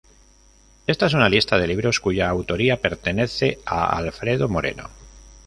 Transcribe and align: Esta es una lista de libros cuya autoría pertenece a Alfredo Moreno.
Esta 0.87 1.05
es 1.05 1.13
una 1.13 1.29
lista 1.29 1.59
de 1.59 1.67
libros 1.67 1.99
cuya 1.99 2.27
autoría 2.27 2.81
pertenece 2.81 3.59
a 3.67 3.95
Alfredo 3.95 4.49
Moreno. 4.49 4.89